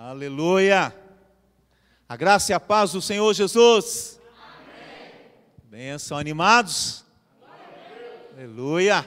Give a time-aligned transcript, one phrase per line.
[0.00, 0.94] Aleluia.
[2.08, 4.20] A graça e a paz do Senhor Jesus.
[4.40, 5.12] Amém.
[5.64, 7.04] Benção, animados?
[8.32, 9.04] Aleluia.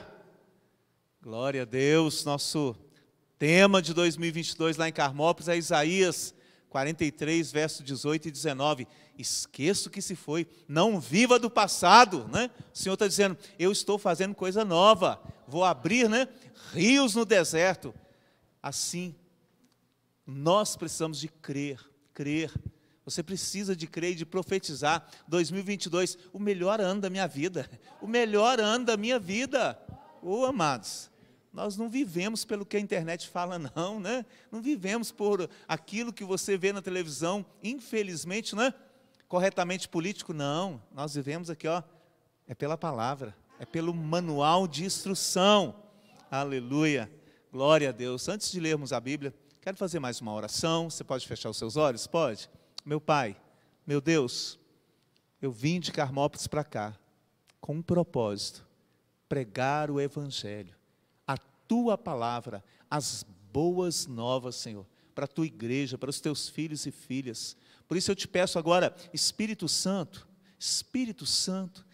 [1.22, 2.26] Glória a Deus.
[2.26, 2.76] Nosso
[3.38, 6.34] tema de 2022 lá em Carmópolis é Isaías
[6.68, 8.86] 43, verso 18 e 19.
[9.16, 12.50] Esqueço que se foi, não viva do passado, né?
[12.70, 15.18] O Senhor está dizendo, eu estou fazendo coisa nova,
[15.48, 16.28] vou abrir, né?
[16.74, 17.94] Rios no deserto.
[18.62, 19.14] Assim,
[20.26, 21.80] nós precisamos de crer,
[22.14, 22.52] crer.
[23.04, 25.06] Você precisa de crer e de profetizar.
[25.26, 27.68] 2022, o melhor ano da minha vida.
[28.00, 29.78] O melhor ano da minha vida.
[30.22, 31.10] Ô oh, amados,
[31.52, 34.24] nós não vivemos pelo que a internet fala, não, né?
[34.50, 38.72] Não vivemos por aquilo que você vê na televisão, infelizmente, né?
[39.28, 40.80] Corretamente político, não.
[40.92, 41.82] Nós vivemos aqui, ó,
[42.46, 45.74] é pela palavra, é pelo manual de instrução.
[46.30, 47.12] Aleluia.
[47.50, 48.28] Glória a Deus.
[48.28, 50.90] Antes de lermos a Bíblia, Quero fazer mais uma oração.
[50.90, 52.04] Você pode fechar os seus olhos?
[52.08, 52.50] Pode?
[52.84, 53.40] Meu Pai,
[53.86, 54.58] meu Deus,
[55.40, 56.98] eu vim de Carmópolis para cá
[57.60, 58.66] com um propósito:
[59.28, 60.74] pregar o Evangelho,
[61.24, 66.84] a tua palavra, as boas novas, Senhor, para a tua igreja, para os teus filhos
[66.84, 67.56] e filhas.
[67.86, 70.26] Por isso eu te peço agora, Espírito Santo,
[70.58, 71.86] Espírito Santo,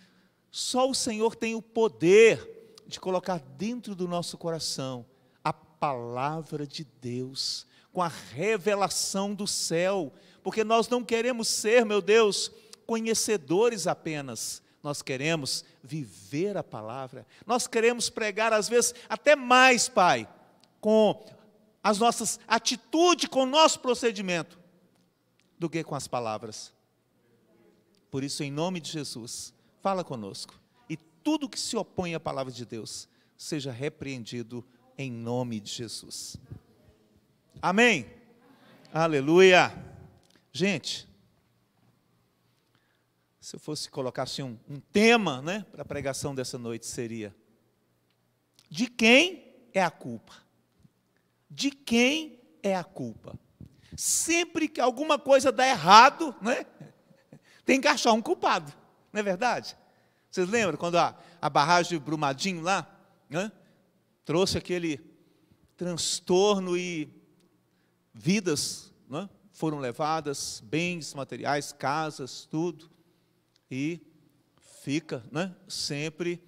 [0.50, 5.04] só o Senhor tem o poder de colocar dentro do nosso coração
[5.78, 10.12] palavra de Deus, com a revelação do céu,
[10.42, 12.50] porque nós não queremos ser, meu Deus,
[12.86, 20.28] conhecedores apenas, nós queremos viver a palavra, nós queremos pregar, às vezes, até mais, Pai,
[20.80, 21.24] com
[21.82, 24.58] as nossas atitudes, com o nosso procedimento,
[25.58, 26.72] do que com as palavras.
[28.10, 30.58] Por isso, em nome de Jesus, fala conosco.
[30.88, 34.64] E tudo que se opõe à palavra de Deus seja repreendido
[34.98, 36.36] em nome de Jesus.
[37.62, 38.00] Amém?
[38.02, 38.18] Amém.
[38.92, 39.72] Aleluia.
[40.52, 41.08] Gente,
[43.40, 47.34] se eu fosse colocar assim um, um tema né, para a pregação dessa noite, seria:
[48.68, 50.34] de quem é a culpa?
[51.48, 53.38] De quem é a culpa?
[53.96, 56.66] Sempre que alguma coisa dá errado, né,
[57.64, 58.72] tem que achar um culpado,
[59.12, 59.76] não é verdade?
[60.30, 62.86] Vocês lembram quando a, a barragem de Brumadinho lá,
[63.30, 63.50] né,
[64.28, 65.00] trouxe aquele
[65.74, 67.08] transtorno e
[68.12, 72.90] vidas né, foram levadas, bens materiais, casas, tudo,
[73.70, 73.98] e
[74.82, 76.42] fica né, sempre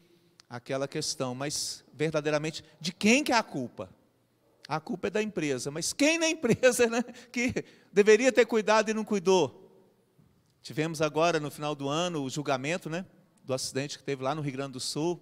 [0.47, 3.89] aquela questão, mas verdadeiramente, de quem que é a culpa?
[4.69, 7.03] A culpa é da empresa, mas quem na empresa né,
[7.33, 9.75] que deveria ter cuidado e não cuidou?
[10.61, 13.07] Tivemos agora, no final do ano, o julgamento né,
[13.43, 15.19] do acidente que teve lá no Rio Grande do Sul,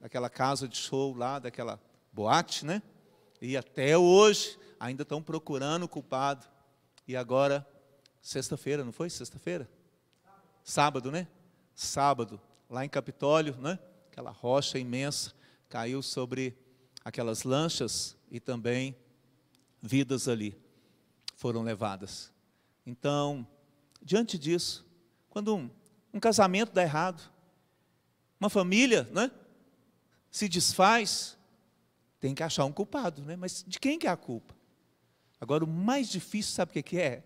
[0.00, 1.78] daquela casa de show lá, daquela
[2.12, 2.82] boate, né?
[3.40, 6.46] E até hoje ainda estão procurando o culpado.
[7.06, 7.66] E agora,
[8.20, 9.08] sexta-feira, não foi?
[9.08, 9.68] Sexta-feira?
[10.62, 11.26] Sábado, né?
[11.74, 13.78] Sábado, lá em Capitólio, né?
[14.10, 15.32] Aquela rocha imensa
[15.68, 16.56] caiu sobre
[17.04, 18.96] aquelas lanchas e também
[19.80, 20.60] vidas ali
[21.36, 22.32] foram levadas.
[22.84, 23.46] Então,
[24.02, 24.84] diante disso,
[25.30, 25.70] quando um,
[26.12, 27.22] um casamento dá errado,
[28.40, 29.30] uma família, né?
[30.30, 31.37] Se desfaz,
[32.20, 33.36] tem que achar um culpado, né?
[33.36, 34.56] Mas de quem que é a culpa?
[35.40, 37.22] Agora, o mais difícil, sabe o que é?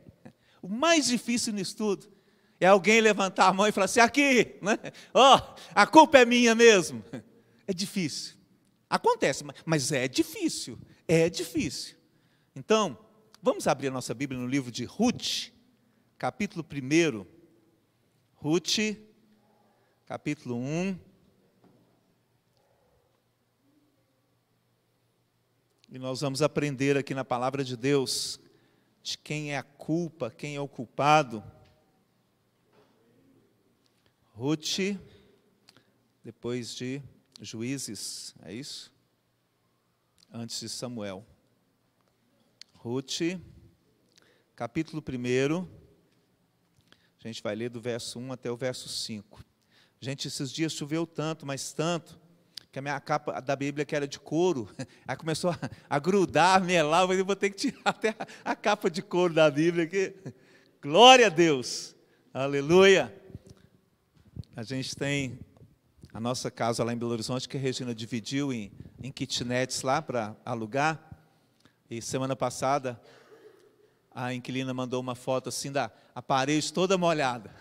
[0.61, 2.13] O mais difícil nisso tudo
[2.61, 4.79] é alguém levantar a mão e falar assim: aqui, né?
[5.13, 5.39] Oh,
[5.75, 7.03] a culpa é minha mesmo.
[7.67, 8.37] É difícil.
[8.91, 10.79] Acontece, mas é difícil.
[11.09, 11.97] É difícil.
[12.55, 12.99] Então,
[13.41, 15.51] vamos abrir a nossa Bíblia no livro de Ruth,
[16.19, 17.27] capítulo 1.
[18.35, 18.79] Ruth,
[20.05, 20.99] capítulo 1.
[25.95, 28.41] E nós vamos aprender aqui na palavra de Deus
[29.03, 31.45] de quem é a culpa, quem é o culpado.
[34.33, 34.97] Ruth,
[36.25, 37.03] depois de
[37.43, 38.91] Juízes, é isso?
[40.33, 41.27] Antes de Samuel.
[42.73, 43.39] Ruth,
[44.57, 45.69] capítulo 1,
[47.23, 49.45] a gente vai ler do verso 1 até o verso 5.
[50.01, 52.19] Gente, esses dias choveu tanto, mas tanto,
[52.73, 54.67] que a minha capa da Bíblia, que era de couro,
[55.07, 55.59] aí começou a,
[55.91, 59.35] a grudar, a melar, eu vou ter que tirar até a, a capa de couro
[59.35, 60.15] da Bíblia aqui.
[60.81, 61.95] Glória a Deus,
[62.33, 63.15] aleluia.
[64.57, 65.39] A gente tem
[66.15, 68.73] a nossa casa lá em Belo Horizonte, que a Regina dividiu em,
[69.03, 70.99] em kitnets lá para alugar.
[71.91, 72.99] E semana passada,
[74.11, 77.55] a inquilina mandou uma foto assim da a parede toda molhada.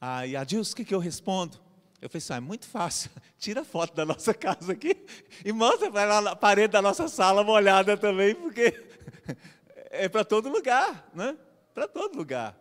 [0.00, 1.69] Aí, Adilson, o que, que eu respondo?
[2.00, 4.96] Eu falei assim, ah, é muito fácil, tira a foto da nossa casa aqui
[5.44, 8.72] e mostra para na parede da nossa sala molhada também, porque
[9.90, 11.36] é para todo lugar, né?
[11.74, 12.58] Para todo lugar.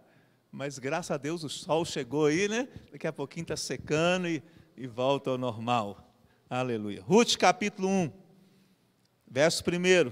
[0.51, 2.67] Mas graças a Deus o sol chegou aí, né?
[2.91, 4.43] Daqui a pouquinho está secando e,
[4.75, 6.13] e volta ao normal.
[6.49, 7.01] Aleluia.
[7.01, 8.11] Ruth capítulo 1,
[9.25, 10.11] verso 1.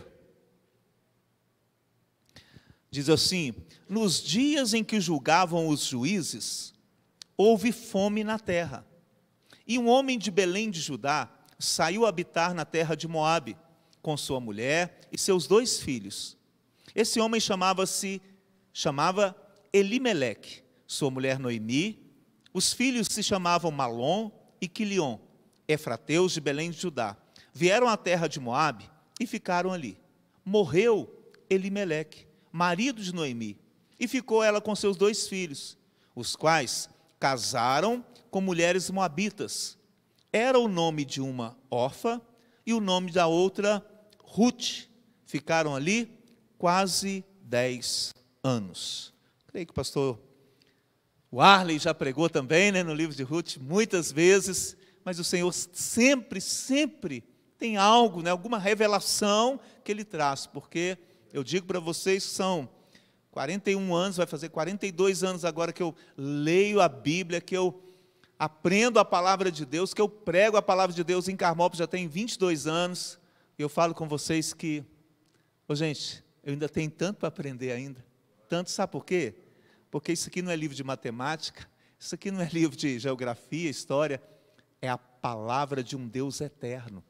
[2.89, 3.53] Diz assim:
[3.89, 6.73] Nos dias em que julgavam os juízes,
[7.35, 8.87] houve fome na terra.
[9.67, 11.29] E um homem de Belém de Judá
[11.59, 13.57] saiu habitar na terra de Moabe,
[14.01, 16.37] com sua mulher e seus dois filhos.
[16.95, 18.21] Esse homem chamava-se
[18.71, 19.35] chamava
[19.73, 21.99] Elimeleque, sua mulher Noemi,
[22.53, 24.31] os filhos se chamavam Malom
[24.61, 25.17] e Quilion,
[25.67, 27.17] efrateus de Belém de Judá.
[27.53, 28.89] Vieram à terra de Moabe
[29.19, 29.97] e ficaram ali.
[30.45, 31.13] Morreu
[31.49, 33.59] Elimeleque, marido de Noemi,
[33.99, 35.77] e ficou ela com seus dois filhos,
[36.15, 36.89] os quais
[37.19, 39.77] casaram com mulheres moabitas.
[40.31, 42.21] Era o nome de uma órfã
[42.65, 43.85] e o nome da outra
[44.19, 44.87] Ruth.
[45.25, 46.11] Ficaram ali
[46.57, 48.13] quase dez
[48.43, 49.13] anos.
[49.47, 50.19] Creio que o pastor
[51.31, 56.39] Warley já pregou também né, no livro de Ruth muitas vezes, mas o Senhor sempre,
[56.39, 57.23] sempre
[57.57, 60.97] tem algo, né, alguma revelação que Ele traz, porque
[61.33, 62.69] eu digo para vocês, são
[63.31, 67.79] 41 anos, vai fazer 42 anos agora que eu leio a Bíblia, que eu
[68.39, 71.87] aprendo a palavra de Deus, que eu prego a palavra de Deus em Carmópolis já
[71.87, 73.19] tem 22 anos,
[73.57, 74.83] e eu falo com vocês que,
[75.71, 78.05] gente, eu ainda tenho tanto para aprender ainda.
[78.47, 79.35] Tanto, sabe por quê?
[79.89, 81.67] Porque isso aqui não é livro de matemática,
[81.99, 84.21] isso aqui não é livro de geografia, história,
[84.81, 87.03] é a palavra de um Deus eterno,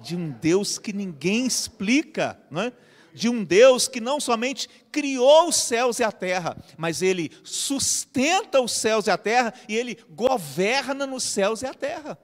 [0.00, 2.72] de um Deus que ninguém explica, não é?
[3.14, 8.60] De um Deus que não somente criou os céus e a terra, mas ele sustenta
[8.60, 12.18] os céus e a terra e ele governa nos céus e a terra.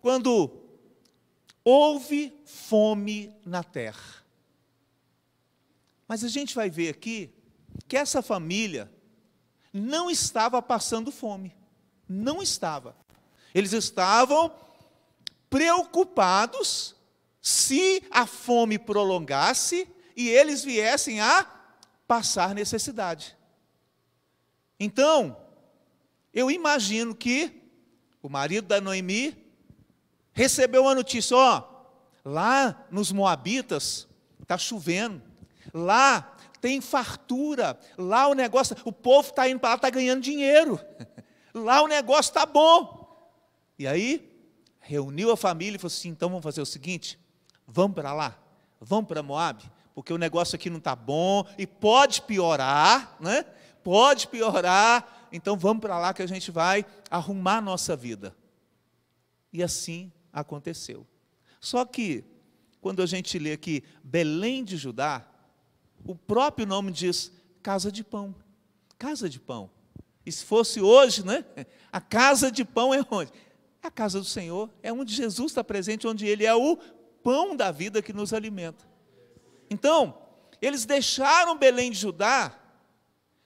[0.00, 0.50] Quando
[1.64, 4.24] houve fome na terra.
[6.08, 7.32] Mas a gente vai ver aqui
[7.86, 8.90] que essa família
[9.72, 11.54] não estava passando fome.
[12.08, 12.96] Não estava.
[13.54, 14.52] Eles estavam
[15.48, 16.96] preocupados
[17.40, 21.46] se a fome prolongasse e eles viessem a
[22.06, 23.36] passar necessidade.
[24.78, 25.36] Então,
[26.32, 27.62] eu imagino que
[28.22, 29.36] o marido da Noemi
[30.32, 31.64] recebeu uma notícia: ó,
[32.24, 34.06] lá nos Moabitas
[34.42, 35.22] está chovendo,
[35.72, 40.78] lá tem fartura, lá o negócio, o povo está indo para lá, está ganhando dinheiro,
[41.54, 43.00] lá o negócio está bom.
[43.78, 44.30] E aí,
[44.78, 47.18] reuniu a família e falou assim: então vamos fazer o seguinte,
[47.70, 48.36] vamos para lá,
[48.80, 49.62] vamos para Moab,
[49.94, 53.44] porque o negócio aqui não está bom e pode piorar, né?
[53.82, 58.36] Pode piorar, então vamos para lá que a gente vai arrumar a nossa vida.
[59.52, 61.06] E assim aconteceu.
[61.60, 62.24] Só que,
[62.80, 65.26] quando a gente lê aqui Belém de Judá,
[66.04, 67.32] o próprio nome diz
[67.62, 68.34] casa de pão.
[68.98, 69.70] Casa de pão.
[70.24, 71.44] E se fosse hoje, né?
[71.92, 73.32] A casa de pão é onde?
[73.82, 76.78] A casa do Senhor, é onde Jesus está presente, onde Ele é o
[77.22, 78.84] pão da vida que nos alimenta.
[79.70, 80.18] Então,
[80.60, 82.54] eles deixaram Belém de Judá,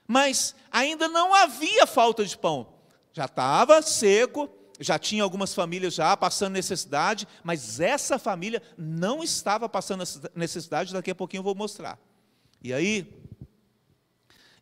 [0.07, 2.73] mas ainda não havia falta de pão.
[3.13, 4.49] Já estava seco,
[4.79, 10.03] já tinha algumas famílias já passando necessidade, mas essa família não estava passando
[10.35, 11.97] necessidade, daqui a pouquinho eu vou mostrar.
[12.61, 13.07] E aí,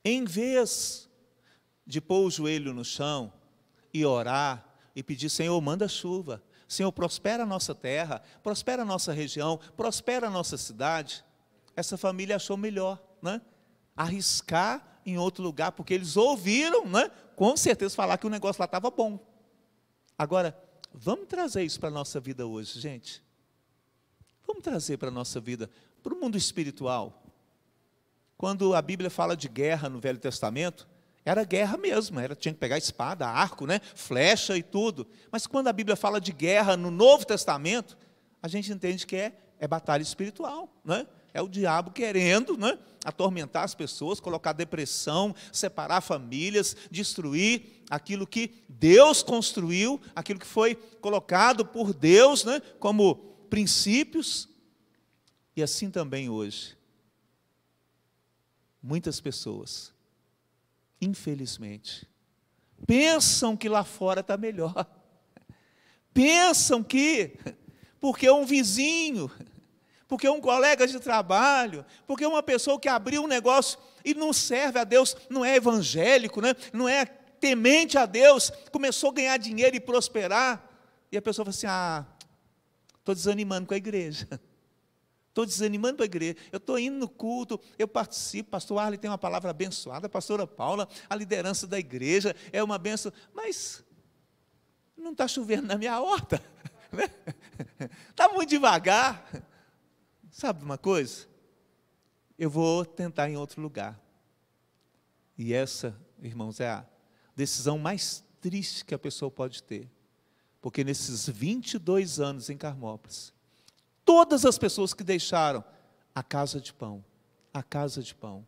[0.06, 1.10] em vez
[1.86, 3.34] de pôr o joelho no chão
[3.94, 4.66] e orar
[4.96, 6.44] e pedir, Senhor, manda chuva,
[6.74, 11.24] Senhor, prospera a nossa terra, prospera a nossa região, prospera a nossa cidade.
[11.76, 13.42] Essa família achou melhor, né?
[13.96, 17.10] Arriscar em outro lugar, porque eles ouviram, né?
[17.36, 19.20] Com certeza falar que o negócio lá estava bom.
[20.18, 20.58] Agora,
[20.94, 23.24] vamos trazer isso para a nossa vida hoje, gente.
[24.46, 25.70] Vamos trazer para a nossa vida,
[26.02, 27.24] para o mundo espiritual.
[28.38, 30.88] Quando a Bíblia fala de guerra no Velho Testamento,
[31.26, 35.08] era guerra mesmo, era, tinha que pegar espada, arco, né, flecha e tudo.
[35.32, 37.98] Mas quando a Bíblia fala de guerra no Novo Testamento,
[38.42, 40.70] a gente entende que é, é batalha espiritual.
[40.84, 41.08] Né?
[41.34, 48.66] É o diabo querendo né, atormentar as pessoas, colocar depressão, separar famílias, destruir aquilo que
[48.68, 53.16] Deus construiu, aquilo que foi colocado por Deus né, como
[53.50, 54.50] princípios.
[55.56, 56.76] E assim também hoje.
[58.82, 59.93] Muitas pessoas
[61.04, 62.08] infelizmente,
[62.86, 64.86] pensam que lá fora está melhor.
[66.14, 67.38] Pensam que,
[68.00, 69.32] porque um vizinho,
[70.08, 74.80] porque um colega de trabalho, porque uma pessoa que abriu um negócio e não serve
[74.80, 76.56] a Deus, não é evangélico, né?
[76.72, 80.70] não é temente a Deus, começou a ganhar dinheiro e prosperar,
[81.12, 82.06] e a pessoa fala assim: ah,
[83.00, 84.28] estou desanimando com a igreja.
[85.34, 86.36] Estou desanimando para a igreja.
[86.52, 88.52] Eu estou indo no culto, eu participo.
[88.52, 90.08] Pastor Arley tem uma palavra abençoada.
[90.08, 93.12] Pastora Paula, a liderança da igreja é uma benção.
[93.34, 93.84] Mas
[94.96, 96.40] não está chovendo na minha horta.
[98.12, 98.34] Está né?
[98.36, 99.28] muito devagar.
[100.30, 101.28] Sabe uma coisa?
[102.38, 104.00] Eu vou tentar em outro lugar.
[105.36, 106.86] E essa, irmãos, é a
[107.36, 109.90] decisão mais triste que a pessoa pode ter.
[110.62, 113.34] Porque nesses 22 anos em Carmópolis,
[114.06, 115.64] todas as pessoas que deixaram
[116.14, 117.04] a casa de pão,
[117.54, 118.46] a casa de pão,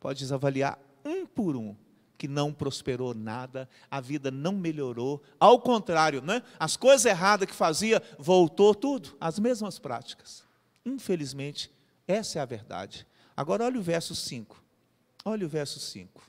[0.00, 1.76] podes avaliar um por um
[2.18, 6.40] que não prosperou nada, a vida não melhorou, ao contrário, né?
[6.58, 10.44] as coisas erradas que fazia, voltou tudo, as mesmas práticas.
[10.86, 11.72] Infelizmente,
[12.06, 13.06] essa é a verdade.
[13.36, 14.62] Agora olha o verso 5.
[15.24, 16.22] Olha o verso 5.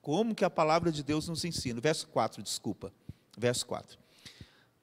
[0.00, 1.80] Como que a palavra de Deus nos ensina?
[1.80, 2.92] Verso 4, desculpa.
[3.36, 3.98] Verso 4.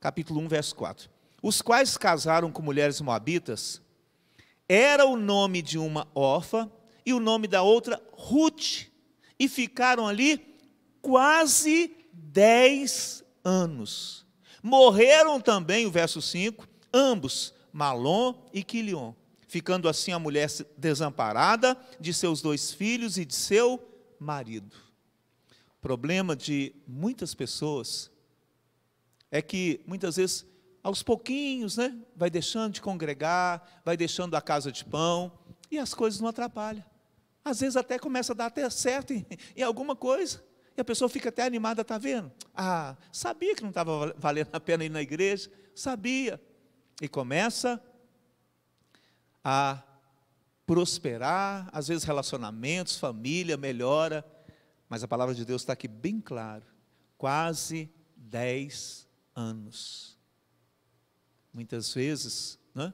[0.01, 1.12] Capítulo 1, verso 4
[1.44, 3.82] os quais casaram com mulheres moabitas,
[4.68, 6.72] era o nome de uma órfã
[7.06, 8.88] e o nome da outra Ruth,
[9.38, 10.58] e ficaram ali
[11.02, 14.26] quase dez anos.
[14.64, 19.14] Morreram também, o verso 5, ambos, Malom e Quilion,
[19.46, 20.48] ficando assim a mulher
[20.78, 23.86] desamparada de seus dois filhos e de seu
[24.18, 24.78] marido.
[25.78, 28.10] O problema de muitas pessoas
[29.30, 30.52] é que muitas vezes
[30.84, 35.32] aos pouquinhos, né, vai deixando de congregar, vai deixando a casa de pão,
[35.72, 36.84] e as coisas não atrapalham.
[37.44, 39.25] Às vezes até começa a dar até certo em,
[39.56, 40.44] em alguma coisa,
[40.75, 42.32] e a pessoa fica até animada, está vendo?
[42.54, 46.42] Ah, sabia que não estava valendo a pena ir na igreja, sabia.
[47.02, 47.82] E começa
[49.44, 49.82] a
[50.66, 54.25] prosperar, às vezes relacionamentos, família melhora,
[54.90, 56.66] mas a palavra de Deus está aqui bem claro,
[57.18, 60.18] quase 10 anos.
[61.53, 62.93] Muitas vezes, né?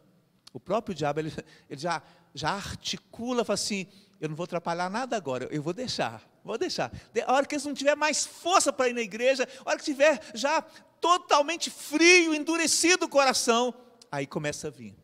[0.54, 1.34] o próprio diabo ele,
[1.70, 2.02] ele já,
[2.34, 3.88] já articula, fala assim:
[4.20, 6.92] eu não vou atrapalhar nada agora, eu vou deixar, vou deixar.
[7.26, 9.86] A hora que eles não tiver mais força para ir na igreja, a hora que
[9.86, 13.74] tiver já totalmente frio, endurecido o coração,
[14.12, 14.96] aí começa a vir,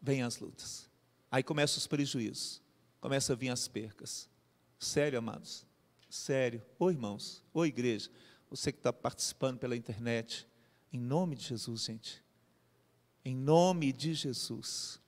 [0.00, 0.88] vem as lutas,
[1.30, 2.62] aí começam os prejuízos,
[3.00, 4.28] começa a vir as percas.
[4.78, 5.66] Sério, amados,
[6.08, 6.62] sério.
[6.78, 8.10] Oi, irmãos, oi, igreja,
[8.48, 10.46] você que está participando pela internet,
[10.92, 12.22] em nome de Jesus, gente,
[13.24, 15.00] em nome de Jesus,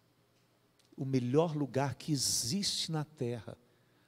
[0.97, 3.57] o melhor lugar que existe na terra,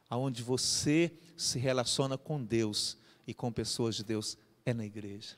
[0.09, 2.97] aonde você se relaciona com Deus
[3.27, 5.37] e com pessoas de Deus, é na igreja.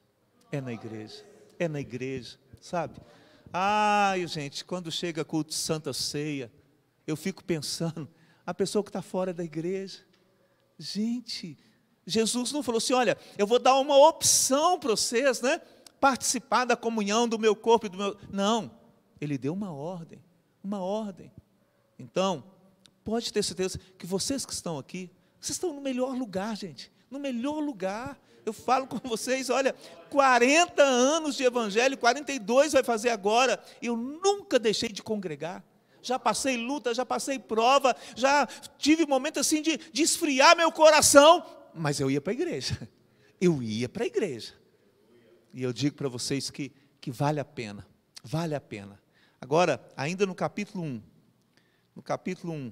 [0.50, 1.24] É na igreja.
[1.58, 3.00] É na igreja, sabe?
[3.52, 6.52] Ai, gente, quando chega culto de Santa Ceia,
[7.06, 8.08] eu fico pensando,
[8.44, 10.00] a pessoa que está fora da igreja,
[10.78, 11.56] gente,
[12.06, 15.60] Jesus não falou assim: olha, eu vou dar uma opção para vocês, né?
[16.06, 18.16] Participar da comunhão do meu corpo e do meu.
[18.30, 18.70] Não,
[19.20, 20.22] ele deu uma ordem,
[20.62, 21.32] uma ordem.
[21.98, 22.44] Então,
[23.02, 25.10] pode ter certeza que vocês que estão aqui,
[25.40, 28.16] vocês estão no melhor lugar, gente, no melhor lugar.
[28.44, 29.74] Eu falo com vocês, olha,
[30.08, 35.64] 40 anos de evangelho, 42 vai fazer agora, eu nunca deixei de congregar.
[36.00, 38.46] Já passei luta, já passei prova, já
[38.78, 41.44] tive momento assim de, de esfriar meu coração,
[41.74, 42.88] mas eu ia para a igreja.
[43.40, 44.54] Eu ia para a igreja.
[45.56, 46.70] E eu digo para vocês que,
[47.00, 47.86] que vale a pena,
[48.22, 49.00] vale a pena.
[49.40, 51.02] Agora, ainda no capítulo 1,
[51.94, 52.70] no capítulo 1,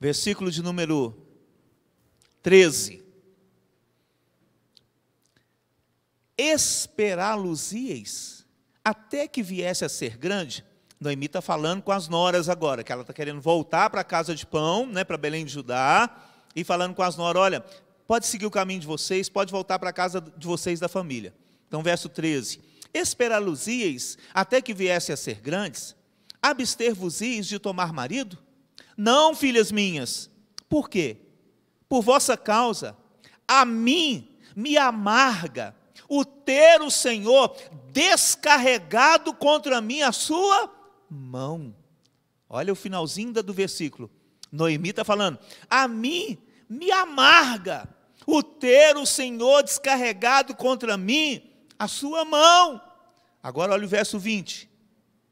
[0.00, 1.16] versículo de número
[2.42, 3.04] 13.
[6.36, 8.44] Esperá-los-ieis
[8.84, 10.66] até que viesse a ser grande.
[10.98, 14.34] Noemi está falando com as noras agora, que ela está querendo voltar para a casa
[14.34, 16.10] de pão, né, para Belém de Judá,
[16.52, 17.64] e falando com as noras: olha,
[18.06, 21.34] pode seguir o caminho de vocês, pode voltar para a casa de vocês da família.
[21.66, 22.60] Então, verso 13:
[22.94, 25.94] Esperá-los-ieis até que viesse a ser grandes?
[26.40, 28.38] Abster-vos-ieis de tomar marido?
[28.96, 30.30] Não, filhas minhas.
[30.68, 31.18] Por quê?
[31.88, 32.96] Por vossa causa,
[33.46, 35.74] a mim me amarga
[36.08, 37.56] o ter o Senhor
[37.92, 40.72] descarregado contra mim a sua
[41.10, 41.74] mão.
[42.48, 44.10] Olha o finalzinho do versículo.
[44.50, 47.88] Noemi está falando: a mim me amarga
[48.26, 51.42] o ter o Senhor descarregado contra mim
[51.78, 52.82] a sua mão.
[53.42, 54.68] Agora olha o verso 20,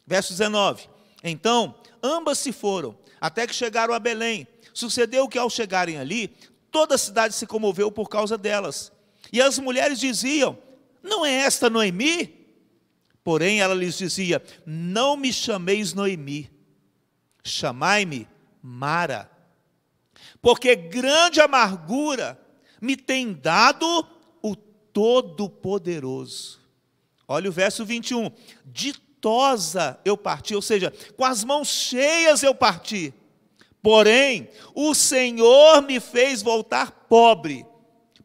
[0.07, 0.89] verso 19.
[1.25, 4.47] Então, ambas se foram, até que chegaram a Belém.
[4.73, 6.29] Sucedeu que ao chegarem ali,
[6.71, 8.93] toda a cidade se comoveu por causa delas.
[9.33, 10.57] E as mulheres diziam:
[11.03, 12.47] Não é esta Noemi?
[13.25, 16.51] Porém, ela lhes dizia: Não me chameis Noemi,
[17.43, 18.29] chamai-me
[18.63, 19.31] Mara,
[20.41, 22.44] porque grande amargura
[22.85, 24.07] me tem dado
[24.43, 26.61] o Todo-Poderoso.
[27.27, 28.31] Olha o verso 21.
[28.67, 33.13] Ditosa eu parti, ou seja, com as mãos cheias eu parti.
[33.83, 37.67] Porém, o Senhor me fez voltar pobre.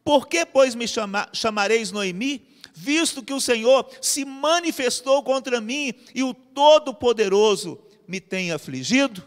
[0.03, 2.45] Por que, pois, me chama, chamareis Noemi?
[2.73, 9.23] Visto que o Senhor se manifestou contra mim e o Todo-Poderoso me tem afligido?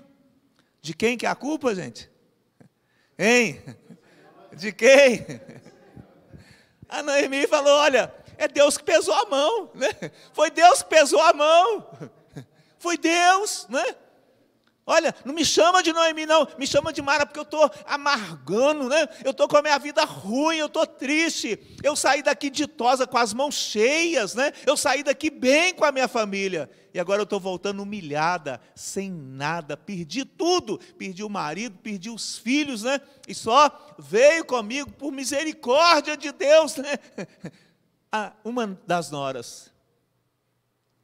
[0.81, 2.11] De quem que é a culpa, gente?
[3.19, 3.61] Hein?
[4.55, 5.25] De quem?
[6.89, 9.89] A Noemi falou: olha, é Deus que pesou a mão, né?
[10.33, 11.87] Foi Deus que pesou a mão.
[12.79, 13.97] Foi Deus, né?
[14.85, 18.89] Olha, não me chama de Noemi, não, me chama de Mara, porque eu estou amargando,
[18.89, 19.09] né?
[19.25, 21.59] Eu estou com a minha vida ruim, eu estou triste.
[21.85, 24.53] Eu saí daqui ditosa com as mãos cheias, né?
[24.67, 26.69] Eu saí daqui bem com a minha família.
[26.95, 30.79] E agora eu estou voltando humilhada, sem nada, perdi tudo.
[30.99, 33.01] Perdi o marido, perdi os filhos, né?
[33.27, 36.99] E só veio comigo por misericórdia de Deus, né?
[38.15, 39.73] Ah, uma das noras.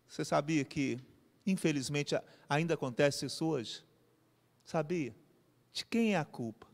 [0.06, 1.00] Você sabia que,
[1.46, 2.14] infelizmente,
[2.46, 3.82] ainda acontece isso hoje?
[4.62, 5.16] Sabia?
[5.72, 6.66] De quem é a culpa?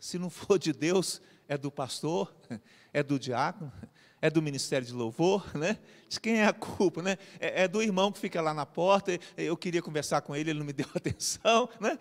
[0.00, 2.34] Se não for de Deus, é do pastor,
[2.92, 3.72] é do diácono,
[4.20, 5.78] é do ministério de louvor, né?
[6.08, 7.18] De quem é a culpa, né?
[7.38, 10.58] É, é, do irmão que fica lá na porta, eu queria conversar com ele, ele
[10.58, 11.98] não me deu atenção, né?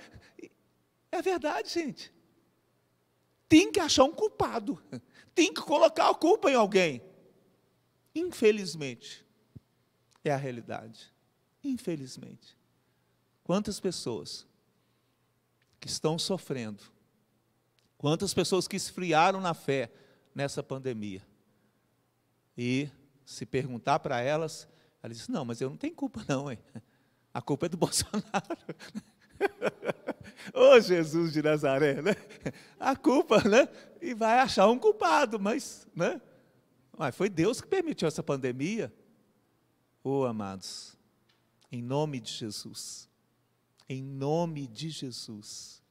[1.12, 2.13] É verdade, gente.
[3.48, 4.81] Tem que achar um culpado,
[5.34, 7.01] tem que colocar a culpa em alguém.
[8.13, 9.25] Infelizmente,
[10.24, 11.13] é a realidade.
[11.63, 12.57] Infelizmente.
[13.43, 14.48] Quantas pessoas
[15.79, 16.84] que estão sofrendo,
[17.98, 19.91] quantas pessoas que esfriaram na fé
[20.34, 21.22] nessa pandemia.
[22.57, 22.89] E
[23.25, 24.67] se perguntar para elas,
[25.01, 26.59] elas dizem: Não, mas eu não tenho culpa, não, hein?
[27.33, 28.57] a culpa é do Bolsonaro.
[30.53, 32.15] Ô oh, Jesus de Nazaré, né?
[32.79, 33.67] A culpa, né?
[34.01, 36.21] E vai achar um culpado, mas, né?
[36.97, 38.93] Mas foi Deus que permitiu essa pandemia.
[40.03, 40.97] Oh, amados,
[41.71, 43.09] em nome de Jesus,
[43.89, 45.81] em nome de Jesus,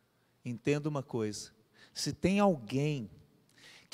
[0.44, 1.52] entenda uma coisa:
[1.92, 3.10] se tem alguém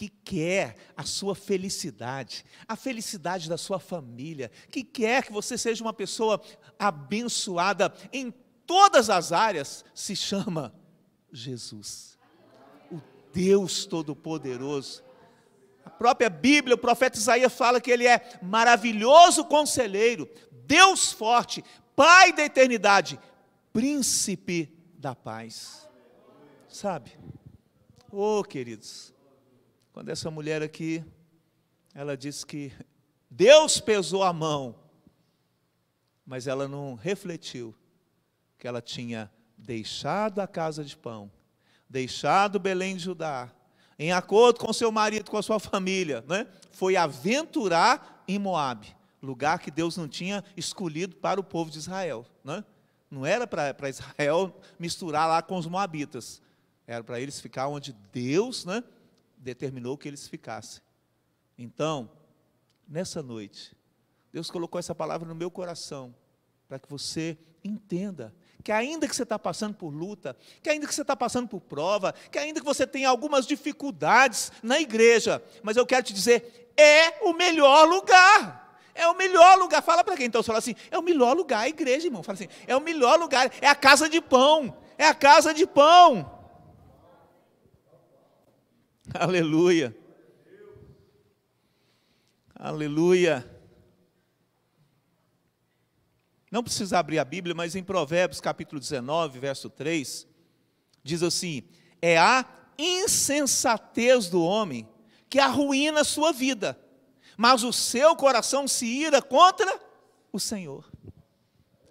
[0.01, 5.85] que quer a sua felicidade, a felicidade da sua família, que quer que você seja
[5.85, 6.41] uma pessoa
[6.79, 8.33] abençoada em
[8.65, 10.75] todas as áreas, se chama
[11.31, 12.19] Jesus,
[12.91, 12.99] o
[13.31, 15.03] Deus Todo-Poderoso
[15.85, 20.27] a própria Bíblia, o profeta Isaías fala que ele é maravilhoso conselheiro,
[20.65, 21.63] Deus forte,
[21.95, 23.21] Pai da eternidade,
[23.71, 25.87] príncipe da paz.
[26.69, 27.19] Sabe?
[28.11, 29.13] Oh, queridos,
[29.93, 31.05] quando essa mulher aqui,
[31.95, 32.73] ela disse que
[33.29, 34.75] Deus pesou a mão,
[36.25, 37.75] mas ela não refletiu
[38.59, 41.31] que ela tinha deixado a casa de pão,
[41.89, 43.51] deixado Belém de Judá,
[43.99, 46.47] em acordo com seu marido, com a sua família, né?
[46.71, 52.25] foi aventurar em Moabe, lugar que Deus não tinha escolhido para o povo de Israel.
[52.43, 52.65] Né?
[53.11, 56.41] Não era para Israel misturar lá com os moabitas,
[56.87, 58.83] era para eles ficar onde Deus né,
[59.41, 60.83] determinou que eles ficassem.
[61.59, 62.11] Então,
[62.87, 63.77] nessa noite,
[64.33, 66.15] Deus colocou essa palavra no meu coração,
[66.69, 70.95] para que você entenda que ainda que você está passando por luta, que ainda que
[70.95, 75.77] você está passando por prova, que ainda que você tenha algumas dificuldades na igreja, mas
[75.77, 78.61] eu quero te dizer, é o melhor lugar.
[78.95, 79.83] É o melhor lugar.
[79.83, 82.23] Fala para quem então fala assim: é o melhor lugar a igreja, irmão.
[82.23, 84.77] Fala assim: é o melhor lugar, é a casa de pão.
[84.99, 86.40] É a casa de pão.
[89.19, 89.97] Aleluia.
[92.55, 93.59] Aleluia.
[96.51, 100.27] Não precisa abrir a Bíblia, mas em Provérbios capítulo 19, verso 3,
[101.03, 101.63] diz assim:
[102.01, 102.45] É a
[102.79, 104.89] insensatez do homem
[105.29, 106.79] que arruína a sua vida,
[107.37, 109.81] mas o seu coração se ira contra
[110.33, 110.91] o Senhor.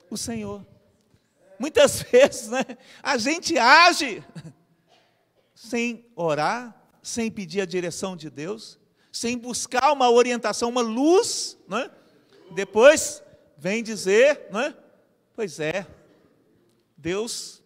[0.09, 0.65] O Senhor.
[1.57, 2.63] Muitas vezes, né,
[3.03, 4.23] a gente age
[5.53, 8.79] sem orar, sem pedir a direção de Deus,
[9.11, 11.89] sem buscar uma orientação, uma luz, né?
[12.51, 13.23] Depois
[13.57, 14.77] vem dizer, não é?
[15.35, 15.87] Pois é,
[16.97, 17.63] Deus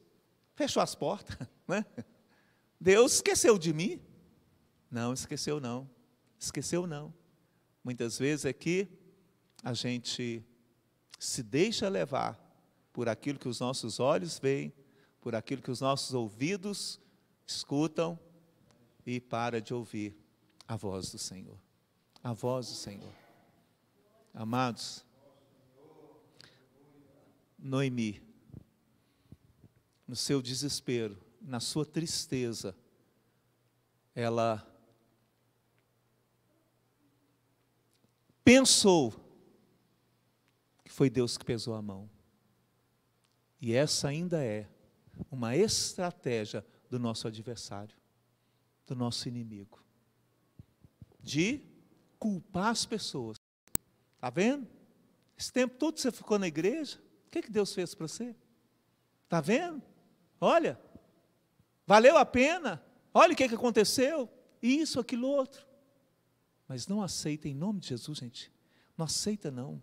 [0.55, 1.35] fechou as portas,
[1.67, 1.85] né?
[2.79, 4.01] Deus esqueceu de mim?
[4.91, 5.89] Não, esqueceu não.
[6.37, 7.13] Esqueceu não.
[7.83, 8.87] Muitas vezes é que
[9.63, 10.45] a gente
[11.17, 12.37] se deixa levar
[12.91, 14.73] por aquilo que os nossos olhos veem,
[15.21, 16.99] por aquilo que os nossos ouvidos
[17.47, 18.19] escutam
[19.05, 20.17] e para de ouvir
[20.67, 21.57] a voz do Senhor.
[22.23, 23.13] A voz do Senhor.
[24.33, 25.05] Amados,
[27.57, 28.21] Noemi,
[30.07, 32.75] no seu desespero, na sua tristeza,
[34.15, 34.65] ela
[38.43, 39.23] pensou
[40.93, 42.07] foi Deus que pesou a mão.
[43.59, 44.69] E essa ainda é
[45.31, 47.97] uma estratégia do nosso adversário,
[48.85, 49.83] do nosso inimigo,
[51.21, 51.61] de
[52.19, 53.37] culpar as pessoas.
[54.15, 54.67] Está vendo?
[55.37, 58.35] Esse tempo todo você ficou na igreja, o que, que Deus fez para você?
[59.23, 59.81] Está vendo?
[60.39, 60.79] Olha,
[61.85, 64.29] valeu a pena, olha o que, que aconteceu,
[64.61, 65.65] isso, aquilo, outro.
[66.67, 68.51] Mas não aceita em nome de Jesus, gente.
[68.97, 69.81] Não aceita, não.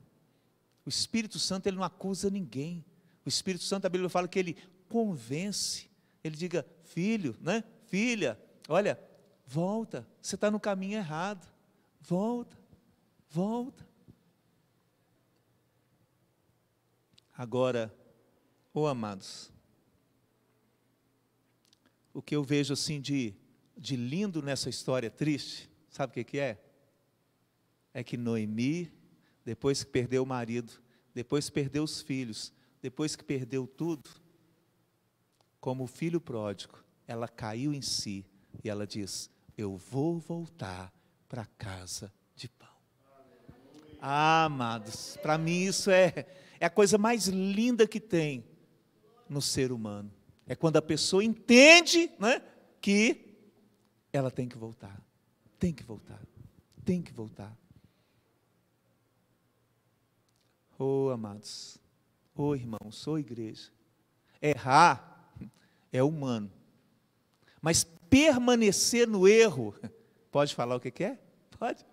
[0.84, 2.84] O Espírito Santo, ele não acusa ninguém.
[3.24, 4.56] O Espírito Santo, a Bíblia fala que ele
[4.88, 5.90] convence.
[6.24, 7.62] Ele diga, filho, né?
[7.86, 8.38] Filha,
[8.70, 8.98] olha,
[9.44, 11.52] volta, você está no caminho errado.
[12.00, 12.56] Volta,
[13.28, 13.86] volta.
[17.36, 17.92] Agora,
[18.72, 19.52] ô oh, amados,
[22.14, 23.34] o que eu vejo assim de,
[23.76, 26.62] de lindo nessa história triste, sabe o que, que é?
[27.92, 28.92] É que Noemi,
[29.44, 30.72] depois que perdeu o marido,
[31.12, 34.08] depois que perdeu os filhos, depois que perdeu tudo,
[35.60, 38.24] como filho pródigo, ela caiu em si
[38.62, 40.92] e ela diz: Eu vou voltar
[41.28, 42.68] para casa de pão.
[44.00, 46.26] Ah, amados, para mim isso é,
[46.58, 48.44] é a coisa mais linda que tem
[49.28, 50.10] no ser humano.
[50.46, 52.42] É quando a pessoa entende né,
[52.80, 53.36] que
[54.12, 55.00] ela tem que voltar.
[55.58, 56.20] Tem que voltar.
[56.84, 57.56] Tem que voltar.
[60.78, 61.78] Oh, amados.
[62.34, 63.06] Oh, irmãos.
[63.06, 63.70] Oh, igreja.
[64.40, 65.30] Errar
[65.92, 66.50] é humano.
[67.60, 69.74] Mas permanecer no erro,
[70.30, 71.18] pode falar o que é?
[71.58, 71.86] Pode.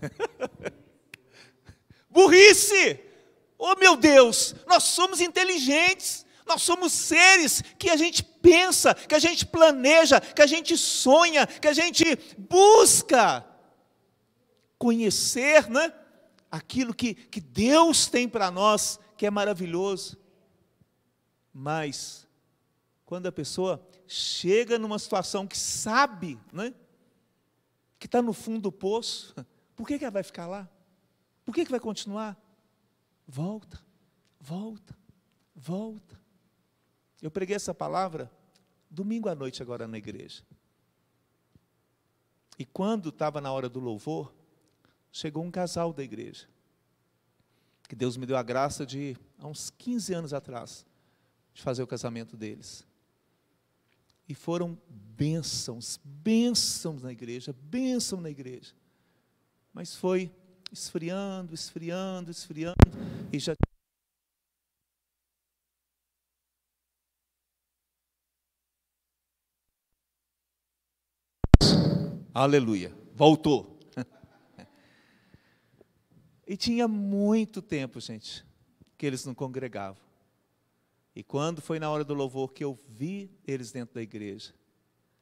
[2.08, 3.00] Burrice!
[3.58, 9.18] Oh meu Deus, nós somos inteligentes, nós somos seres que a gente pensa, que a
[9.18, 12.04] gente planeja, que a gente sonha, que a gente
[12.38, 13.44] busca
[14.78, 15.92] conhecer, né?
[16.50, 20.16] Aquilo que, que Deus tem para nós, que é maravilhoso.
[21.52, 22.26] Mas,
[23.04, 26.74] quando a pessoa chega numa situação que sabe, né?
[27.98, 29.34] Que está no fundo do poço,
[29.76, 30.68] por que, que ela vai ficar lá?
[31.44, 32.36] Por que, que vai continuar?
[33.26, 33.78] Volta,
[34.40, 34.96] volta,
[35.54, 36.18] volta.
[37.20, 38.30] Eu preguei essa palavra
[38.90, 40.42] domingo à noite agora na igreja.
[42.58, 44.34] E quando estava na hora do louvor,
[45.12, 46.48] chegou um casal da igreja.
[47.88, 50.86] Que Deus me deu a graça de, há uns 15 anos atrás,
[51.52, 52.87] de fazer o casamento deles.
[54.28, 58.74] E foram bênçãos, bênçãos na igreja, bênção na igreja.
[59.72, 60.30] Mas foi
[60.70, 62.76] esfriando, esfriando, esfriando,
[63.32, 63.56] e já
[72.34, 72.94] Aleluia.
[73.16, 73.80] Voltou.
[76.46, 78.46] e tinha muito tempo, gente,
[78.96, 80.07] que eles não congregavam.
[81.18, 84.54] E quando foi na hora do louvor que eu vi eles dentro da igreja,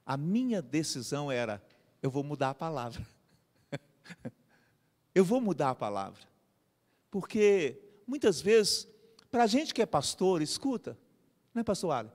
[0.04, 1.64] a minha decisão era:
[2.02, 3.09] eu vou mudar a palavra.
[5.14, 6.20] eu vou mudar a palavra.
[7.11, 8.87] Porque muitas vezes,
[9.30, 10.98] para a gente que é pastor, escuta,
[11.54, 12.12] não é pastor Ali?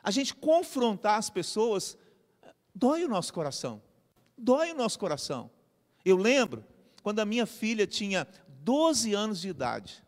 [0.00, 1.98] A gente confrontar as pessoas
[2.72, 3.82] dói o nosso coração.
[4.38, 5.50] Dói o nosso coração.
[6.04, 6.64] Eu lembro
[7.02, 8.24] quando a minha filha tinha
[8.60, 10.00] 12 anos de idade.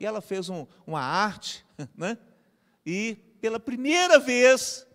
[0.00, 1.63] E ela fez um, uma arte,
[1.96, 2.18] né?
[2.84, 4.86] E pela primeira vez,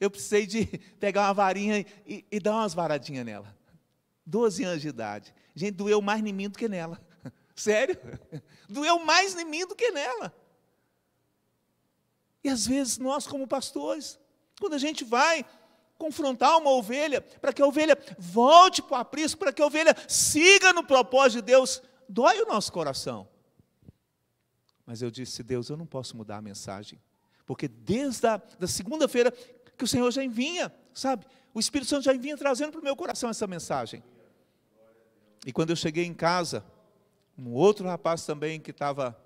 [0.00, 0.66] eu precisei de
[0.98, 3.54] pegar uma varinha e, e dar umas varadinhas nela.
[4.26, 5.34] 12 anos de idade.
[5.54, 7.00] Gente, doeu mais em mim do que nela.
[7.54, 7.98] Sério?
[8.68, 10.34] Doeu mais em mim do que nela.
[12.42, 14.18] E às vezes nós, como pastores,
[14.60, 15.44] quando a gente vai
[15.96, 19.96] confrontar uma ovelha, para que a ovelha volte para o aprisco, para que a ovelha
[20.08, 23.28] siga no propósito de Deus, dói o nosso coração.
[24.86, 27.00] Mas eu disse, Deus, eu não posso mudar a mensagem,
[27.46, 29.32] porque desde a da segunda-feira
[29.76, 31.26] que o Senhor já vinha, sabe?
[31.52, 34.02] O Espírito Santo já vinha trazendo para o meu coração essa mensagem.
[35.46, 36.64] E quando eu cheguei em casa,
[37.36, 39.18] um outro rapaz também que estava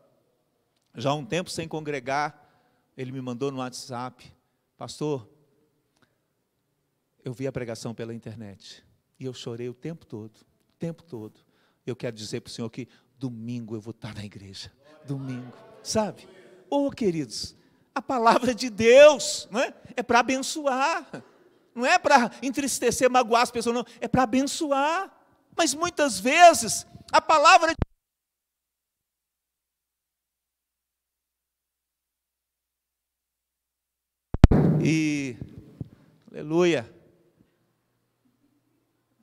[0.94, 2.44] já há um tempo sem congregar,
[2.96, 4.32] ele me mandou no WhatsApp,
[4.76, 5.28] pastor,
[7.24, 8.84] eu vi a pregação pela internet
[9.20, 11.40] e eu chorei o tempo todo, o tempo todo.
[11.86, 12.88] Eu quero dizer para o Senhor que
[13.18, 14.72] domingo eu vou estar na igreja,
[15.04, 15.52] domingo,
[15.82, 16.28] sabe?
[16.70, 17.56] Oh, queridos,
[17.94, 21.24] a palavra de Deus não é, é para abençoar,
[21.74, 25.12] não é para entristecer, magoar as pessoas, não, é para abençoar.
[25.56, 27.72] Mas muitas vezes a palavra
[34.80, 35.36] E
[36.30, 36.88] aleluia.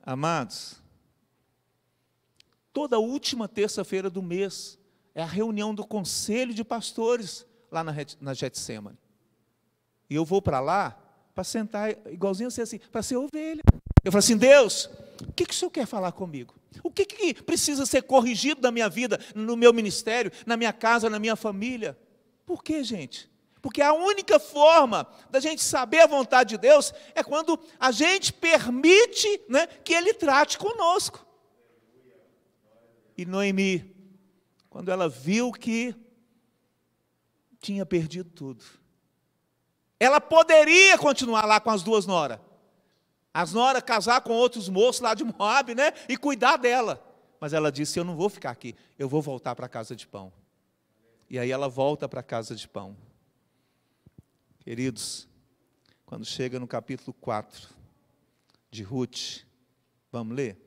[0.02, 0.82] Amados,
[2.76, 4.78] toda última terça-feira do mês
[5.14, 8.98] é a reunião do conselho de pastores lá na, na Getsemane.
[10.10, 10.94] E eu vou para lá
[11.34, 13.62] para sentar igualzinho assim, assim para ser ovelha.
[14.04, 14.90] Eu falo assim, Deus,
[15.26, 16.54] o que, que o Senhor quer falar comigo?
[16.82, 21.08] O que, que precisa ser corrigido na minha vida, no meu ministério, na minha casa,
[21.08, 21.98] na minha família?
[22.44, 23.30] Por quê, gente?
[23.62, 28.34] Porque a única forma da gente saber a vontade de Deus é quando a gente
[28.34, 31.25] permite né, que Ele trate conosco.
[33.16, 33.94] E Noemi,
[34.68, 35.94] quando ela viu que
[37.60, 38.64] tinha perdido tudo,
[39.98, 42.38] ela poderia continuar lá com as duas noras.
[43.32, 45.92] As noras casar com outros moços lá de Moab, né?
[46.08, 47.02] E cuidar dela.
[47.40, 50.06] Mas ela disse: Eu não vou ficar aqui, eu vou voltar para a casa de
[50.06, 50.32] pão.
[51.28, 52.96] E aí ela volta para a casa de pão.
[54.60, 55.28] Queridos,
[56.04, 57.68] quando chega no capítulo 4
[58.70, 59.44] de Ruth,
[60.10, 60.65] vamos ler?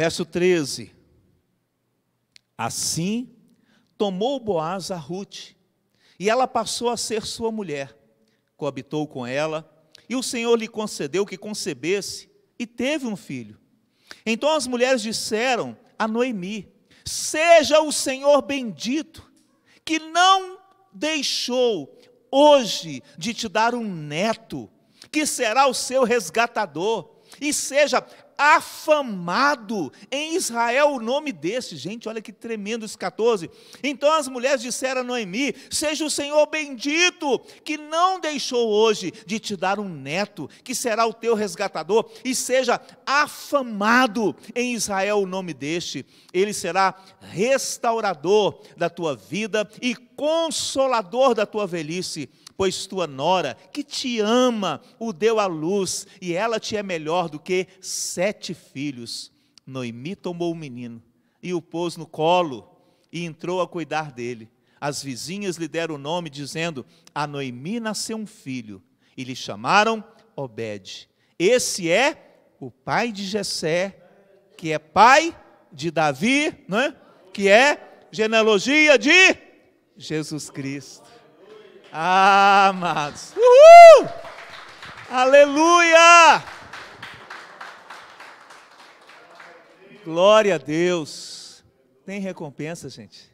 [0.00, 0.96] Verso 13.
[2.56, 3.36] Assim
[3.98, 5.50] tomou Boaz a Ruth,
[6.18, 7.94] e ela passou a ser sua mulher.
[8.56, 9.70] Coabitou com ela,
[10.08, 13.60] e o Senhor lhe concedeu que concebesse, e teve um filho.
[14.24, 16.72] Então as mulheres disseram a Noemi:
[17.04, 19.30] Seja o Senhor bendito,
[19.84, 20.60] que não
[20.94, 21.94] deixou
[22.30, 24.66] hoje de te dar um neto,
[25.12, 28.00] que será o seu resgatador, e seja
[28.40, 31.76] afamado em Israel o nome desse.
[31.76, 33.50] Gente, olha que tremendo esse 14.
[33.84, 39.38] Então as mulheres disseram a Noemi: Seja o Senhor bendito, que não deixou hoje de
[39.38, 45.26] te dar um neto, que será o teu resgatador, e seja afamado em Israel o
[45.26, 46.06] nome deste.
[46.32, 53.82] Ele será restaurador da tua vida e consolador da tua velhice pois tua nora, que
[53.82, 59.32] te ama, o deu à luz, e ela te é melhor do que sete filhos.
[59.66, 61.02] Noemi tomou o menino
[61.42, 62.70] e o pôs no colo
[63.10, 64.46] e entrou a cuidar dele.
[64.78, 68.82] As vizinhas lhe deram o nome, dizendo: A Noemi nasceu um filho,
[69.16, 70.04] e lhe chamaram
[70.36, 71.08] Obed.
[71.38, 73.96] Esse é o pai de Jessé,
[74.58, 75.34] que é pai
[75.72, 76.94] de Davi, né?
[77.32, 79.48] que é genealogia de
[80.00, 81.06] Jesus Cristo.
[81.92, 83.34] Ah, amados.
[83.36, 84.08] Uhul!
[85.10, 86.42] Aleluia!
[90.02, 91.62] Glória a Deus.
[92.06, 93.30] Tem recompensa, gente.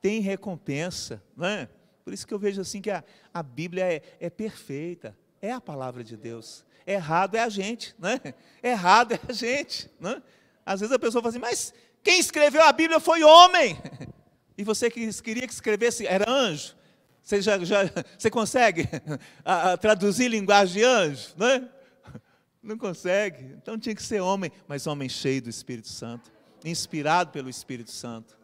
[0.00, 1.68] Tem recompensa, não é?
[2.04, 5.16] Por isso que eu vejo assim que a, a Bíblia é, é perfeita.
[5.40, 6.64] É a palavra de Deus.
[6.84, 8.20] Errado é a gente, né?
[8.60, 10.20] Errado é a gente, né?
[10.66, 13.78] Às vezes a pessoa fala assim, mas quem escreveu a Bíblia foi homem.
[14.56, 16.74] E você que queria que escrevesse era anjo.
[17.22, 17.78] Você, já, já,
[18.18, 18.88] você consegue
[19.44, 21.30] a, a, traduzir linguagem de anjo?
[21.36, 21.68] Né?
[22.62, 23.44] Não consegue.
[23.54, 26.30] Então tinha que ser homem, mas homem cheio do Espírito Santo,
[26.64, 28.38] inspirado pelo Espírito Santo.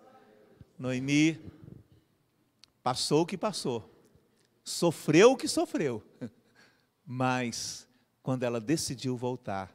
[0.79, 1.38] Noemi
[2.83, 3.88] passou o que passou,
[4.64, 6.03] sofreu o que sofreu,
[7.05, 7.87] mas
[8.23, 9.70] quando ela decidiu voltar,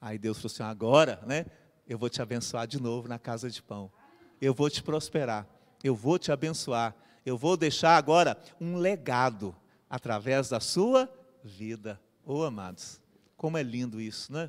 [0.00, 1.44] aí Deus falou assim: agora, né?
[1.86, 3.92] Eu vou te abençoar de novo na casa de pão.
[4.40, 5.46] Eu vou te prosperar.
[5.82, 6.94] Eu vou te abençoar
[7.26, 9.54] eu vou deixar agora um legado
[9.90, 11.12] através da sua
[11.42, 12.00] vida.
[12.24, 13.02] Oh, amados,
[13.36, 14.48] como é lindo isso, né?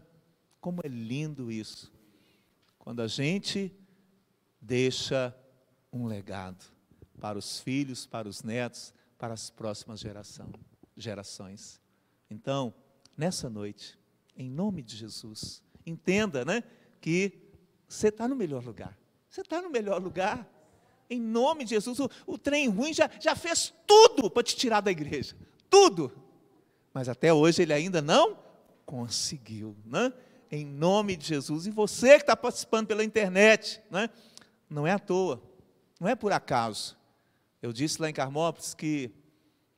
[0.61, 1.91] Como é lindo isso.
[2.77, 3.75] Quando a gente
[4.61, 5.35] deixa
[5.91, 6.63] um legado
[7.19, 10.51] para os filhos, para os netos, para as próximas geração,
[10.95, 11.81] gerações.
[12.29, 12.71] Então,
[13.17, 13.97] nessa noite,
[14.35, 16.63] em nome de Jesus, entenda, né,
[17.01, 17.51] que
[17.87, 18.95] você está no melhor lugar.
[19.27, 20.47] Você está no melhor lugar.
[21.09, 24.81] Em nome de Jesus, o, o trem ruim já, já fez tudo para te tirar
[24.81, 25.35] da igreja.
[25.69, 26.11] Tudo.
[26.93, 28.37] Mas até hoje ele ainda não
[28.85, 29.75] conseguiu.
[29.85, 30.11] Né?
[30.51, 31.65] Em nome de Jesus.
[31.65, 34.09] E você que está participando pela internet, né?
[34.69, 35.41] não é à toa,
[35.99, 36.97] não é por acaso.
[37.61, 39.11] Eu disse lá em Carmópolis que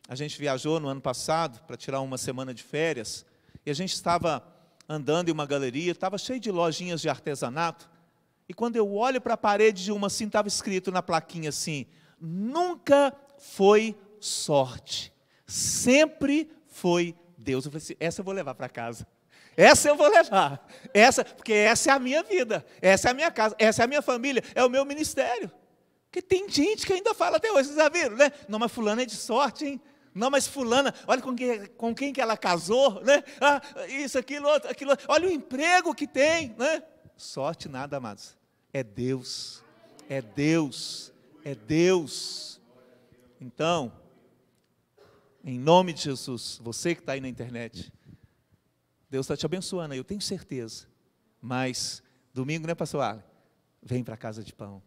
[0.08, 3.26] a gente viajou no ano passado para tirar uma semana de férias
[3.65, 4.44] e a gente estava
[4.88, 7.89] andando em uma galeria, estava cheio de lojinhas de artesanato.
[8.50, 11.86] E quando eu olho para a parede de uma assim, estava escrito na plaquinha assim:
[12.20, 15.14] nunca foi sorte,
[15.46, 17.66] sempre foi Deus.
[17.66, 19.08] Eu falei assim: essa eu vou levar para casa.
[19.56, 20.68] Essa eu vou levar.
[20.94, 23.88] Essa, porque essa é a minha vida, essa é a minha casa, essa é a
[23.88, 25.52] minha família, é o meu ministério.
[26.06, 28.32] Porque tem gente que ainda fala até hoje, vocês já viram, né?
[28.48, 29.82] Não, mas fulana é de sorte, hein?
[30.16, 33.24] Não, mas fulana, olha com quem, com quem que ela casou, né?
[33.40, 34.92] Ah, isso, aquilo, outro, aquilo.
[35.08, 36.82] Olha o emprego que tem, né?
[37.16, 38.38] Sorte nada, amados.
[38.72, 39.64] É Deus,
[40.08, 41.12] é Deus,
[41.44, 42.62] é Deus.
[43.42, 43.92] Então,
[45.44, 47.92] em nome de Jesus, você que está aí na internet,
[49.10, 50.88] Deus está te abençoando, eu tenho certeza.
[51.42, 52.04] Mas
[52.34, 53.24] domingo, né, pastor?
[53.82, 54.84] Vem para a casa de pão.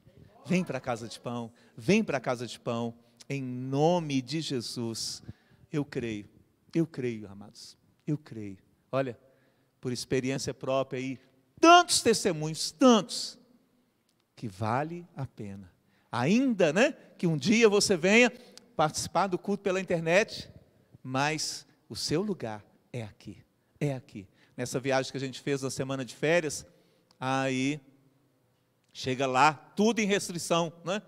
[0.47, 1.53] Vem para a casa de pão.
[1.77, 2.95] Vem para a casa de pão.
[3.29, 5.23] Em nome de Jesus.
[5.73, 6.29] Eu creio.
[6.75, 7.77] Eu creio, amados.
[8.07, 8.59] Eu creio.
[8.91, 9.19] Olha,
[9.81, 11.19] por experiência própria aí,
[11.61, 13.39] tantos testemunhos, tantos,
[14.35, 15.73] que vale a pena.
[16.11, 18.31] Ainda, né, que um dia você venha
[18.77, 20.51] participar do culto pela internet,
[21.03, 23.43] mas o seu lugar é aqui,
[23.81, 24.29] é aqui.
[24.57, 26.67] Nessa viagem que a gente fez na semana de férias,
[27.19, 27.81] aí
[28.93, 31.01] chega lá, tudo em restrição, né?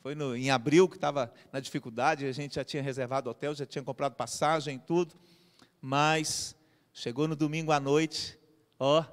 [0.00, 3.66] Foi no, em abril que estava na dificuldade, a gente já tinha reservado hotel, já
[3.66, 5.14] tinha comprado passagem, tudo,
[5.80, 6.56] mas
[6.92, 8.38] chegou no domingo à noite,
[8.78, 9.04] ó,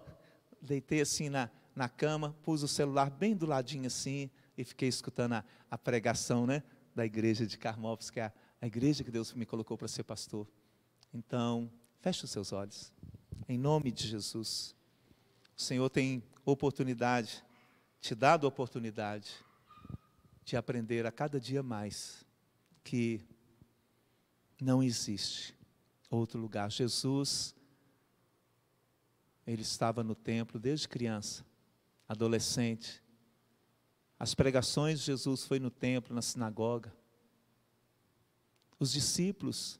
[0.61, 5.33] deitei assim na, na cama, pus o celular bem do ladinho assim e fiquei escutando
[5.33, 6.63] a, a pregação, né,
[6.95, 10.03] da igreja de Carmópolis, que é a, a igreja que Deus me colocou para ser
[10.03, 10.47] pastor.
[11.13, 12.91] Então, feche os seus olhos,
[13.47, 14.75] em nome de Jesus.
[15.55, 17.43] O Senhor tem oportunidade,
[18.01, 19.35] te dado oportunidade
[20.43, 22.25] de aprender a cada dia mais
[22.83, 23.21] que
[24.59, 25.55] não existe
[26.09, 26.71] outro lugar.
[26.71, 27.53] Jesus,
[29.45, 31.45] ele estava no templo desde criança,
[32.07, 33.03] adolescente.
[34.19, 36.93] As pregações de Jesus foi no templo, na sinagoga.
[38.79, 39.79] Os discípulos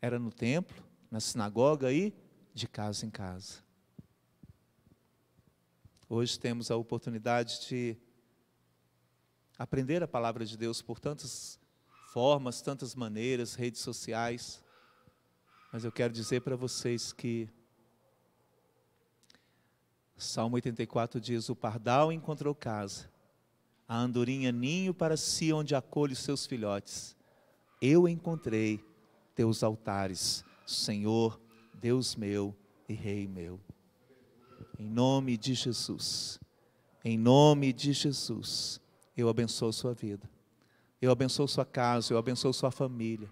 [0.00, 2.14] era no templo, na sinagoga e
[2.54, 3.62] de casa em casa.
[6.08, 7.96] Hoje temos a oportunidade de
[9.56, 11.60] aprender a palavra de Deus por tantas
[12.12, 14.64] formas, tantas maneiras, redes sociais.
[15.72, 17.48] Mas eu quero dizer para vocês que
[20.20, 23.10] Salmo 84 diz: O pardal encontrou casa,
[23.88, 27.16] a andorinha ninho para si, onde acolhe os seus filhotes.
[27.80, 28.84] Eu encontrei
[29.34, 31.40] teus altares, Senhor,
[31.74, 32.54] Deus meu
[32.86, 33.58] e Rei meu.
[34.78, 36.38] Em nome de Jesus,
[37.02, 38.78] em nome de Jesus
[39.16, 40.28] eu abençoo sua vida.
[41.00, 43.30] Eu abençoo sua casa, eu abençoo sua família.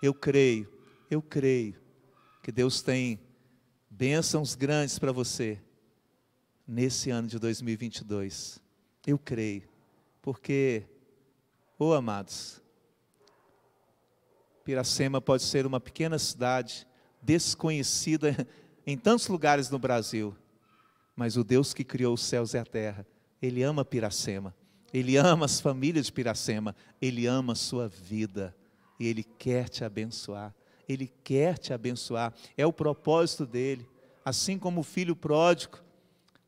[0.00, 0.72] Eu creio,
[1.10, 1.74] eu creio
[2.40, 3.20] que Deus tem
[3.90, 5.60] bênçãos grandes para você
[6.70, 8.62] nesse ano de 2022.
[9.04, 9.68] Eu creio,
[10.22, 10.84] porque,
[11.76, 12.62] oh amados,
[14.64, 16.86] Piracema pode ser uma pequena cidade
[17.20, 18.46] desconhecida
[18.86, 20.36] em tantos lugares no Brasil,
[21.16, 23.04] mas o Deus que criou os céus e a terra,
[23.42, 24.54] Ele ama Piracema.
[24.92, 28.54] Ele ama as famílias de Piracema, Ele ama a sua vida
[28.98, 30.54] e Ele quer te abençoar.
[30.88, 33.88] Ele quer te abençoar, é o propósito dele.
[34.24, 35.78] Assim como o filho pródigo,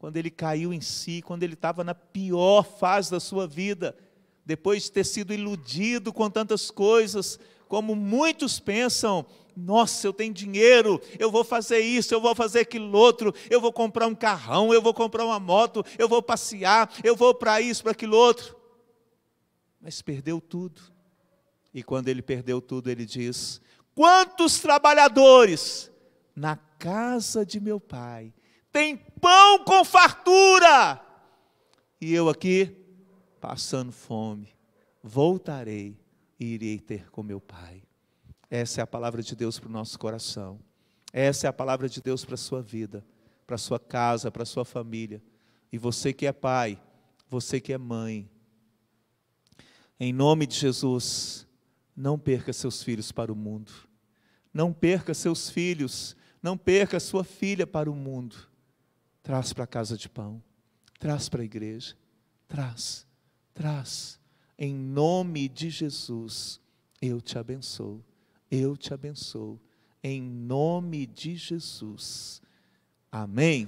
[0.03, 3.97] quando ele caiu em si, quando ele estava na pior fase da sua vida,
[4.45, 7.39] depois de ter sido iludido com tantas coisas,
[7.69, 9.25] como muitos pensam,
[9.57, 13.73] nossa, eu tenho dinheiro, eu vou fazer isso, eu vou fazer aquilo outro, eu vou
[13.73, 17.85] comprar um carrão, eu vou comprar uma moto, eu vou passear, eu vou para isso,
[17.85, 18.57] para aquilo outro.
[19.81, 20.83] Mas perdeu tudo.
[21.73, 23.61] E quando ele perdeu tudo, ele diz:
[23.95, 25.93] Quantos trabalhadores
[26.35, 28.35] na casa de meu pai
[28.73, 31.01] têm pão com fartura,
[32.01, 32.75] e eu aqui
[33.41, 34.49] passando fome,
[35.03, 35.97] voltarei
[36.39, 37.83] e irei ter com meu pai.
[38.51, 40.59] Essa é a palavra de Deus para o nosso coração.
[41.13, 43.05] Essa é a palavra de Deus para a sua vida,
[43.47, 45.23] para a sua casa, para a sua família.
[45.71, 46.81] E você que é pai,
[47.29, 48.29] você que é mãe,
[49.99, 51.47] em nome de Jesus,
[51.97, 53.73] não perca seus filhos para o mundo.
[54.53, 58.37] Não perca seus filhos, não perca sua filha para o mundo.
[59.23, 60.43] Traz para a casa de pão,
[60.99, 61.97] traz para a igreja,
[62.49, 63.07] traz,
[63.55, 64.19] traz.
[64.59, 66.61] Em nome de Jesus,
[67.01, 68.05] eu te abençoo
[68.53, 69.59] eu te abençoo.
[70.05, 72.43] Em nome de Jesus.
[73.11, 73.67] Amém.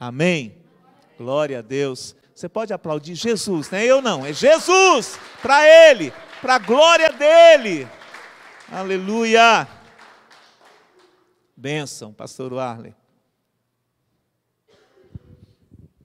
[0.00, 0.56] Amém.
[1.18, 2.16] Glória a Deus.
[2.34, 7.12] Você pode aplaudir Jesus, não é eu não, é Jesus, para Ele, para a glória
[7.12, 7.86] dEle.
[8.70, 9.68] Aleluia.
[11.56, 12.94] Bênção, pastor Arley.